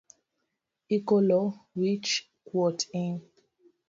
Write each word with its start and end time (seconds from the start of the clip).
Ikolo 0.97 1.39
wich 1.79 2.09
kuot 2.47 2.79
in. 3.03 3.15